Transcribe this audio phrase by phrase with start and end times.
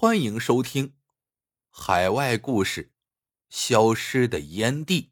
[0.00, 0.88] 欢迎收听
[1.68, 2.90] 《海外故事：
[3.50, 5.02] 消失的烟蒂》。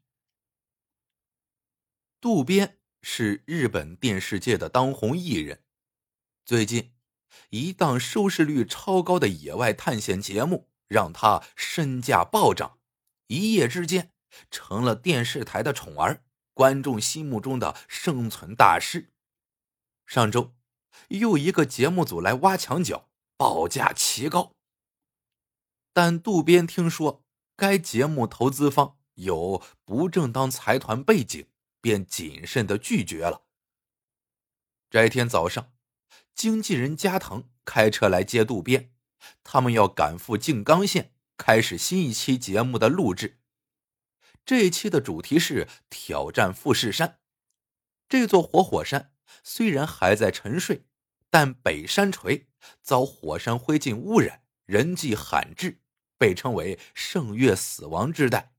[2.19, 5.63] 渡边是日本电视界的当红艺人，
[6.43, 6.95] 最近
[7.51, 12.79] 一档收视率超高的野外探险节目让他身价暴涨，
[13.27, 14.11] 一夜之间
[14.49, 16.23] 成了电视台的宠儿，
[16.55, 19.11] 观众心目中的生存大师。
[20.07, 20.55] 上周
[21.09, 24.55] 又一个节目组来挖墙脚，报价奇高。
[25.93, 27.25] 但渡边听说
[27.55, 31.47] 该节目投资方有不正当财团背景，
[31.81, 33.43] 便谨慎的拒绝了。
[34.89, 35.73] 这一天早上，
[36.33, 38.91] 经纪人加藤开车来接渡边，
[39.43, 43.39] 他们要赶赴静冈县，开始新一期节目的录制。
[44.45, 47.19] 这一期的主题是挑战富士山。
[48.07, 50.87] 这座活火山虽然还在沉睡，
[51.29, 52.47] 但北山锤
[52.81, 54.43] 遭火山灰烬污染。
[54.69, 55.81] 人迹罕至，
[56.15, 58.53] 被称为“圣月死亡之带”。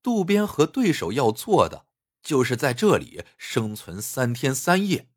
[0.00, 1.88] 渡边和对手要做的，
[2.22, 5.10] 就是在这里生存三天三夜。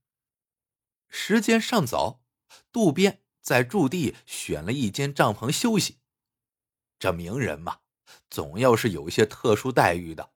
[1.09, 2.23] 时间尚早，
[2.72, 6.00] 渡边在驻地选了一间帐篷休息。
[6.97, 7.81] 这名人嘛，
[8.31, 10.34] 总要是有一些特殊待遇的。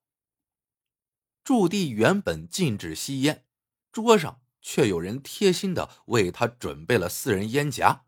[1.43, 3.47] 驻地原本禁止吸烟，
[3.91, 8.05] 桌上却有人贴心的为他准备了私人烟夹。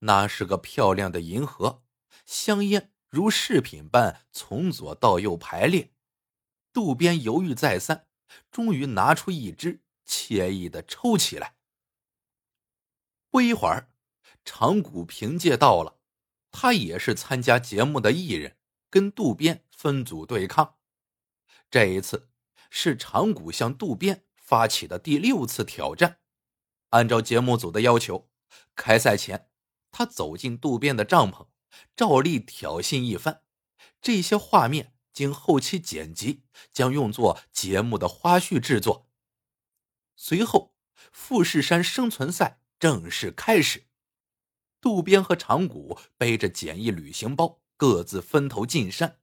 [0.00, 1.82] 那是个漂亮的银河，
[2.24, 5.92] 香烟如饰品般从左到右排列。
[6.72, 8.06] 渡边犹豫再三，
[8.50, 11.56] 终于拿出一支，惬意的抽起来。
[13.30, 13.90] 不一会儿，
[14.44, 15.98] 长谷凭借到了，
[16.50, 18.56] 他也是参加节目的艺人，
[18.90, 20.76] 跟渡边分组对抗。
[21.70, 22.28] 这一次
[22.70, 26.20] 是长谷向渡边发起的第六次挑战。
[26.90, 28.28] 按照节目组的要求，
[28.74, 29.50] 开赛前。
[29.98, 31.46] 他走进渡边的帐篷，
[31.96, 33.40] 照例挑衅一番。
[34.02, 39.08] 这些画面经后期剪辑，将用作节目的花絮制作。
[40.14, 40.74] 随后，
[41.10, 43.86] 富士山生存赛正式开始。
[44.82, 49.18] 渡边和长谷背着简易旅行包，各自分头进山。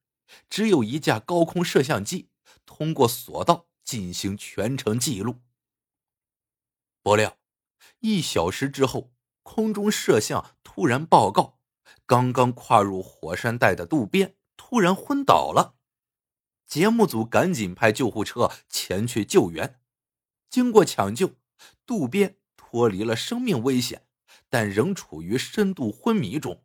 [0.50, 2.32] 只有一架高空摄像机
[2.66, 5.44] 通过索道进行全程记录。
[7.04, 7.38] 不料，
[8.00, 9.12] 一小时之后。
[9.46, 11.60] 空中摄像突然报告，
[12.08, 15.76] 刚刚跨入火山带的渡边突然昏倒了。
[16.66, 19.80] 节目组赶紧派救护车前去救援。
[20.50, 21.36] 经过抢救，
[21.86, 24.08] 渡边脱离了生命危险，
[24.50, 26.64] 但仍处于深度昏迷中。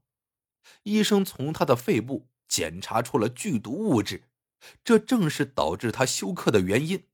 [0.85, 4.31] 医生从他的肺部检查出了剧毒物质，
[4.83, 7.07] 这正是导致他休克的原因。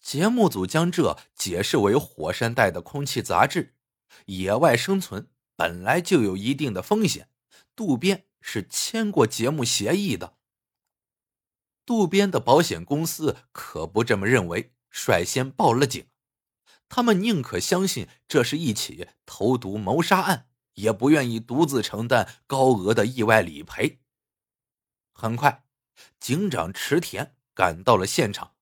[0.00, 3.74] 节目组将这解释为火山带的空气杂质。
[4.24, 5.28] 野外生存
[5.60, 7.28] 本来就有一定的风险，
[7.76, 10.38] 渡边是签过节目协议的。
[11.84, 16.06] 渡边的保险公司可不这么认为，率先报了警。
[16.88, 24.00] 他们宁可相信这是一起投毒谋杀案，也不愿意独自承担高额的意外理赔。
[25.12, 25.66] 很快，
[26.18, 28.54] 警长池田赶到了现场，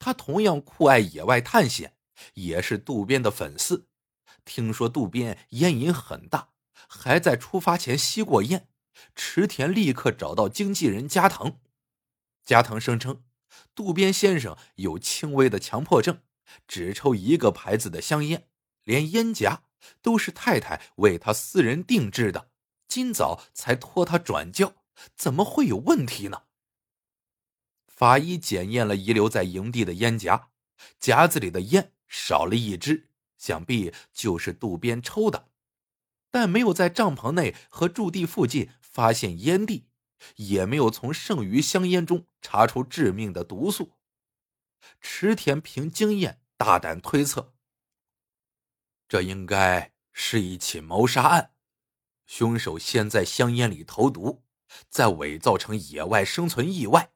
[0.00, 1.94] 他同样酷爱野外探险，
[2.34, 3.86] 也是渡边的粉丝。
[4.44, 6.48] 听说渡边烟瘾很大，
[6.88, 8.68] 还在出发前吸过烟。
[9.14, 11.58] 池田立刻找到经纪人加藤，
[12.44, 13.24] 加藤声称
[13.74, 16.20] 渡边先生有轻微的强迫症，
[16.68, 18.48] 只抽一个牌子的香烟，
[18.84, 19.62] 连烟夹
[20.00, 22.50] 都是太太为他私人定制的，
[22.86, 24.74] 今早才托他转交，
[25.16, 26.42] 怎么会有问题呢？
[27.86, 30.50] 法医检验了遗留在营地的烟夹，
[31.00, 33.08] 夹子里的烟少了一支。
[33.42, 35.48] 想必就是渡边抽的，
[36.30, 39.88] 但没有在帐篷内和驻地附近发现烟蒂，
[40.36, 43.96] 也没有从剩余香烟中查出致命的毒素。
[45.00, 47.52] 池田凭经验大胆推测，
[49.08, 51.52] 这应该是一起谋杀案，
[52.24, 54.44] 凶手先在香烟里投毒，
[54.88, 57.12] 再伪造成野外生存意外。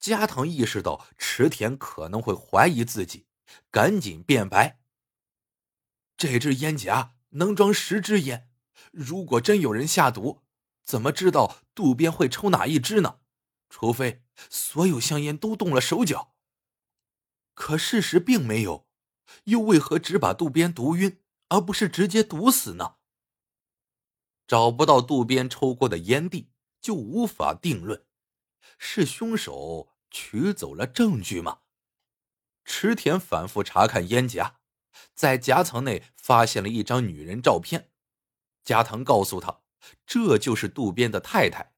[0.00, 3.28] 加藤意识到池田可能会怀疑自己。
[3.70, 4.80] 赶紧变白。
[6.16, 8.50] 这支烟夹能装十支烟，
[8.90, 10.42] 如果真有人下毒，
[10.82, 13.20] 怎么知道渡边会抽哪一支呢？
[13.70, 16.34] 除非所有香烟都动了手脚。
[17.54, 18.86] 可事实并没有，
[19.44, 22.96] 又为何只把渡边毒晕，而不是直接毒死呢？
[24.46, 26.50] 找不到渡边抽过的烟蒂，
[26.80, 28.04] 就无法定论，
[28.78, 31.61] 是凶手取走了证据吗？
[32.64, 34.56] 池田反复查看烟夹，
[35.14, 37.90] 在夹层内发现了一张女人照片，
[38.64, 39.62] 加藤告诉他，
[40.06, 41.74] 这就是渡边的太太。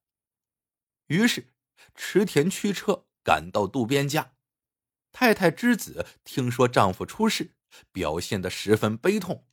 [1.06, 1.54] 于是，
[1.94, 4.32] 池田驱车赶到渡边家。
[5.12, 7.54] 太太之子听说丈夫出事，
[7.92, 9.46] 表现得十分悲痛。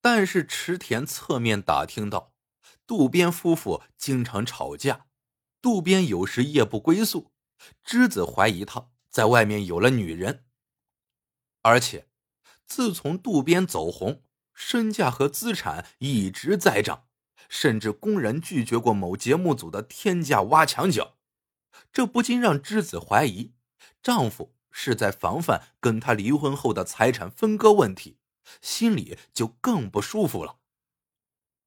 [0.00, 2.34] 但是池田侧面打听到，
[2.86, 5.06] 渡边夫妇经常吵架，
[5.60, 7.32] 渡边有时夜不归宿，
[7.82, 10.44] 之子怀疑他在外面有了女人。
[11.60, 12.08] 而且，
[12.66, 17.06] 自从渡边走红，身价和资产一直在涨，
[17.48, 21.18] 甚至公然拒绝过某节目组的天价挖墙脚，
[21.92, 23.52] 这不禁让之子怀疑。
[24.02, 28.18] 丈夫是在防范跟她离婚后的财产分割问题，
[28.60, 30.58] 心里就更不舒服了。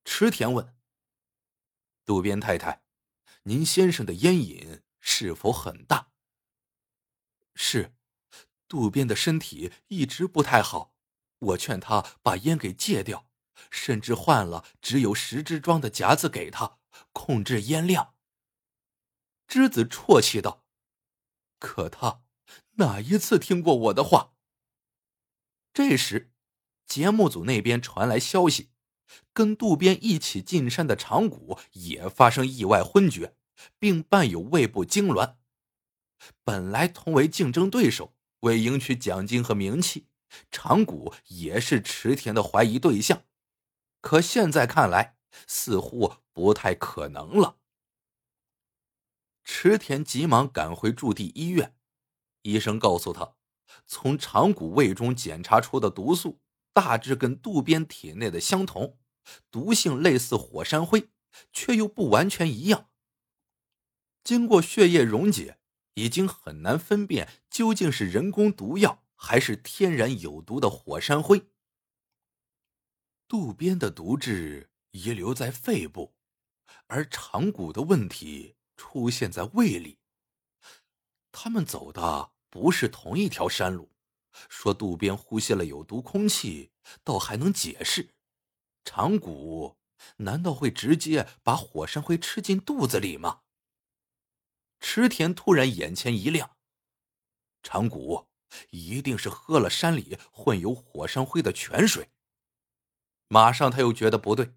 [0.04, 0.76] 池田问
[2.04, 2.84] ：“渡边太太，
[3.44, 6.10] 您先生的烟瘾是否很大
[7.56, 7.96] ？”“是，
[8.68, 10.94] 渡边的身体一直不太好，
[11.40, 13.28] 我劝他把烟给戒掉，
[13.72, 16.78] 甚至换了只有十支装的夹子给他，
[17.12, 18.14] 控制烟量。”
[19.48, 20.64] 之子啜泣道
[21.60, 22.22] ：“可他……”
[22.78, 24.34] 哪一次听过我的话？
[25.74, 26.32] 这时，
[26.86, 28.70] 节目组那边传来消息，
[29.34, 33.36] 跟渡边一起进山的长谷也发生意外昏厥，
[33.80, 35.38] 并伴有胃部痉挛。
[36.44, 40.08] 本来同为竞争对手，为赢取奖金和名气，
[40.52, 43.24] 长谷也是池田的怀疑对象。
[44.02, 45.18] 可现在看来，
[45.48, 47.58] 似乎不太可能了。
[49.44, 51.76] 池田急忙赶回驻地医院。
[52.44, 53.36] 医生告诉他，
[53.88, 56.40] 从长谷胃中检查出的毒素
[56.74, 58.98] 大致跟渡边体内的相同，
[59.50, 61.10] 毒性类似火山灰，
[61.52, 62.90] 却又不完全一样。
[64.24, 65.60] 经过血液溶解，
[65.96, 71.48] 已经很难分辨究竟是人工毒药还是天然有毒的火山灰。
[73.28, 76.16] 渡边的毒质遗留在肺部，
[76.88, 79.98] 而长谷的问题出现在胃里。
[81.32, 82.32] 他们走的。
[82.48, 83.92] 不是同一条山路，
[84.48, 86.72] 说渡边呼吸了有毒空气，
[87.04, 88.16] 倒还能解释。
[88.86, 89.76] 长谷
[90.20, 93.42] 难道会直接把火山灰吃进肚子里吗？
[94.80, 96.58] 池田突然眼前一亮，
[97.64, 98.28] 长谷
[98.70, 102.10] 一定是喝了山里混有火山灰的泉水。
[103.28, 104.54] 马上他又觉得不对，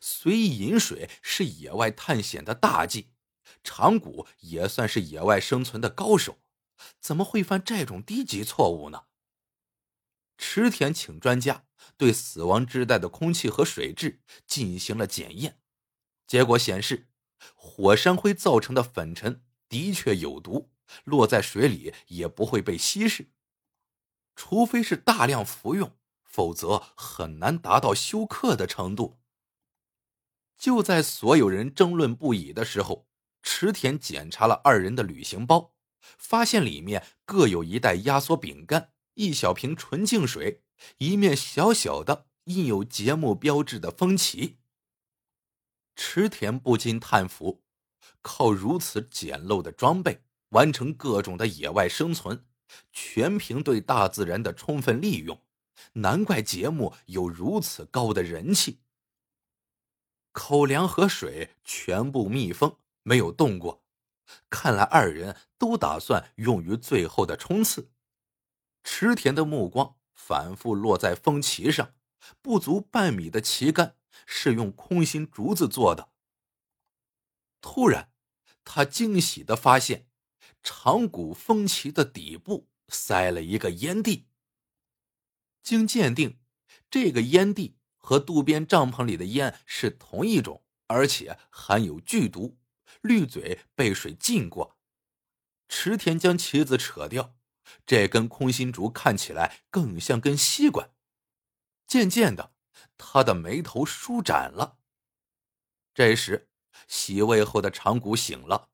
[0.00, 3.12] 随意饮水是野外探险的大忌，
[3.64, 6.38] 长谷也算是野外生存的高手。
[6.98, 9.04] 怎么会犯这种低级错误呢？
[10.38, 11.66] 池田请专家
[11.98, 15.60] 对死亡之带的空气和水质进行了检验，
[16.26, 17.08] 结果显示，
[17.54, 20.70] 火山灰造成的粉尘的确有毒，
[21.04, 23.30] 落在水里也不会被稀释，
[24.36, 29.18] 除非是大量服用，否则很难达到休克的程度。
[30.58, 33.08] 就在所有人争论不已的时候，
[33.42, 35.72] 池田检查了二人的旅行包。
[36.16, 40.62] 发现里面各有一袋压缩饼干、一小瓶纯净水、
[40.96, 44.56] 一面小小的印有节目标志的风旗。
[45.94, 47.62] 池田不禁叹服：
[48.22, 52.44] 靠如此简陋的装备完成各种的野外生存，
[52.92, 55.42] 全凭对大自然的充分利用，
[55.94, 58.80] 难怪节目有如此高的人气。
[60.32, 63.82] 口粮和水全部密封，没有动过。
[64.48, 67.90] 看来二人都打算用于最后的冲刺。
[68.84, 71.94] 池田的目光反复落在风旗上，
[72.40, 76.09] 不足半米的旗杆是用空心竹子做的。
[77.60, 78.12] 突然，
[78.64, 80.08] 他惊喜的发现，
[80.62, 84.28] 长谷风旗的底部塞了一个烟蒂。
[85.62, 86.40] 经鉴定，
[86.90, 92.58] 这个烟蒂和渡边帐篷里的烟是同一种，而且含有剧毒。
[93.02, 94.76] 绿嘴被水浸过，
[95.68, 97.34] 池田将旗子扯掉，
[97.86, 100.92] 这根空心竹看起来更像根吸管。
[101.86, 102.52] 渐渐的，
[102.98, 104.80] 他的眉头舒展了。
[105.94, 106.49] 这时，
[106.88, 108.68] 洗胃后的长谷醒了，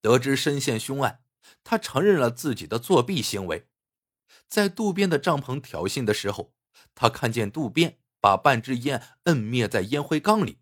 [0.00, 1.22] 得知深陷凶案，
[1.64, 3.68] 他承认了自己的作弊行为。
[4.48, 6.54] 在渡边的帐篷挑衅的时候，
[6.94, 10.58] 他看见渡边把半支烟摁灭在烟灰缸里，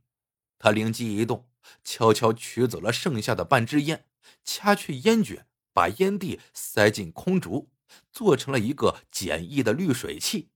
[0.59, 1.49] 他灵机一动。
[1.83, 4.07] 悄悄取走了剩下的半支烟，
[4.45, 7.73] 掐去烟卷，把烟蒂塞进空竹，
[8.13, 10.51] 做成了一个简易的滤水器。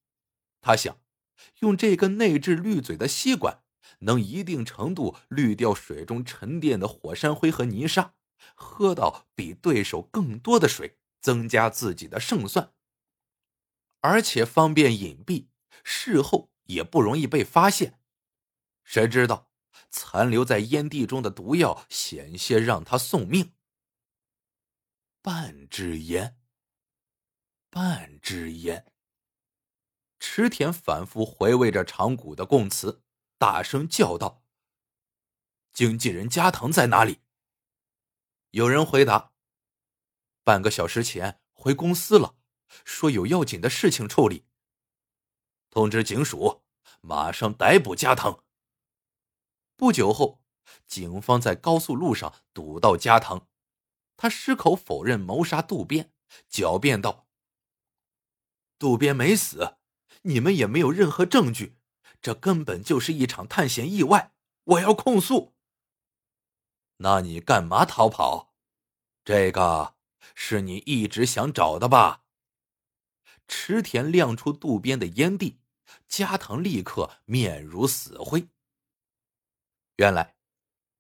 [0.60, 1.00] 他想，
[1.62, 3.64] 用这根内置滤嘴的吸管，
[4.00, 8.14] 能一定程度滤掉水中沉淀的火山灰和泥沙，
[8.54, 12.72] 喝到比对手更多的水，增加自己的胜算，
[14.00, 15.48] 而且方便隐蔽，
[15.84, 18.00] 事后也不容易被发现。
[18.84, 19.50] 谁知道
[19.90, 23.52] 残留在烟蒂中的毒药险些让他送命。
[25.22, 26.38] 半支烟，
[27.68, 28.86] 半支烟。
[30.18, 33.02] 池田反复回味着长谷的供词，
[33.40, 34.44] 大声叫道
[35.72, 37.22] ：“经纪人加藤在哪里？”
[38.52, 39.32] 有人回答
[40.44, 42.36] ：“半个小时前回公司了，
[42.84, 44.44] 说有要紧的事情处理。”
[45.70, 46.66] 通知警署，
[47.00, 48.44] 马上逮捕加藤。
[49.74, 50.44] 不久后，
[50.86, 53.48] 警方在高速路上堵到加藤。
[54.18, 56.12] 他矢口否认谋杀渡边，
[56.50, 57.26] 狡辩道
[58.78, 59.78] ：“渡边没死，
[60.24, 61.79] 你们也没有任何证据，
[62.20, 64.32] 这根本就是一场探险意外。
[64.64, 65.54] 我要控诉。”
[66.98, 68.54] 那你干嘛逃跑？
[69.24, 69.94] 这个
[70.34, 72.24] 是你一直想找的吧？
[73.48, 75.58] 池田亮出渡边的烟蒂，
[76.06, 78.48] 加藤立刻面如死灰。
[79.96, 80.36] 原来，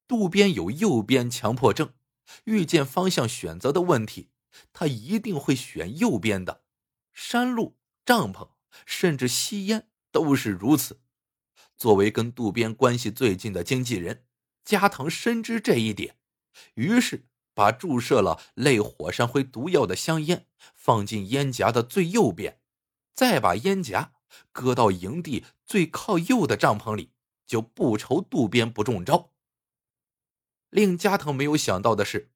[0.08, 1.94] 渡边有右边强迫症。
[2.44, 4.30] 遇见方向选择的问题，
[4.72, 6.64] 他一定会选右边的。
[7.12, 8.50] 山路、帐篷，
[8.86, 11.00] 甚至吸烟都是如此。
[11.80, 14.26] 作为跟渡边关系最近的经纪人，
[14.66, 16.18] 加藤深知这一点，
[16.74, 22.60] 于是把注射了类火山灰毒药的香烟放进烟夹的最右边，
[23.14, 24.12] 再把烟夹
[24.52, 27.14] 搁到营地最靠右的帐篷里，
[27.46, 29.32] 就不愁渡边不中招。
[30.68, 32.30] 令加藤没有想到的是，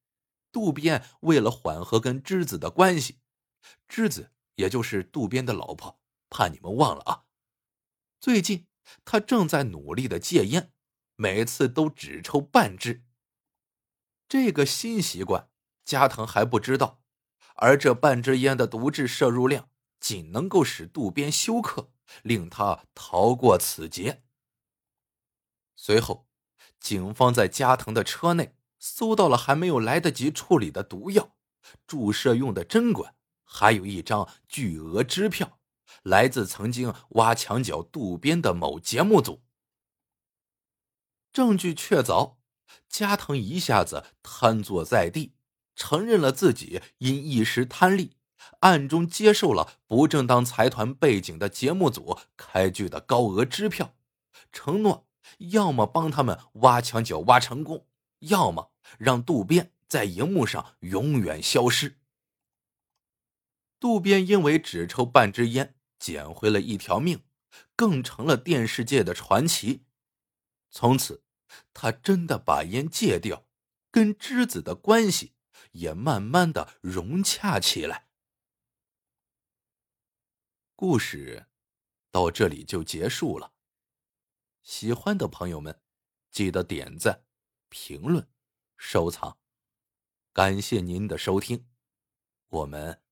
[0.51, 3.19] 渡边为了缓和跟之子的关系，
[3.87, 7.25] 之子也就是渡边的老婆，怕你们忘了啊。
[8.19, 8.67] 最近
[9.05, 10.73] 他正在努力的戒烟，
[11.17, 13.05] 每次都只抽半支。
[14.29, 15.49] 这个新习惯，
[15.85, 17.03] 加藤还不知道，
[17.57, 19.69] 而这半支烟的毒质摄入量，
[20.00, 21.91] 仅能够使渡边休克，
[22.23, 24.23] 令他逃过此劫。
[25.76, 26.26] 随后。
[26.81, 31.35] 警方在加藤的车内搜到了还没有来得及处理的毒药、
[31.87, 35.61] 注射用的针管，还有一张巨额支票，
[36.03, 39.43] 来自曾经挖墙脚渡边的某节目组。
[41.33, 42.37] 证据确凿，
[42.89, 45.35] 加藤一下子瘫坐在地，
[45.75, 48.17] 承认了自己因一时贪利，
[48.61, 53.95] 暗中接受了不正当财团背景的节目组开具的高额支票，
[54.53, 55.07] 承诺。
[55.39, 57.87] 要么帮他们挖墙脚挖成功，
[58.21, 61.99] 要么让渡边在荧幕上永远消失。
[63.81, 65.74] 渡边因为只抽半支烟，
[66.05, 67.25] 捡回了一条命，
[67.75, 69.87] 更成了电视界的传奇。
[70.69, 71.25] 从此，
[71.73, 73.47] 他真的把烟戒掉，
[73.91, 75.33] 跟之子的关系
[75.73, 78.11] 也慢慢的融洽起来。
[80.77, 81.47] 故事
[82.11, 83.55] 到这里就结束了。
[84.63, 85.81] 喜欢的朋友们，
[86.31, 87.25] 记得点赞、
[87.71, 88.29] 评论、
[88.77, 89.39] 收藏，
[90.35, 91.67] 感谢您的收听，
[92.49, 93.03] 我们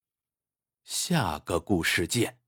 [0.83, 2.42] 下个故事见。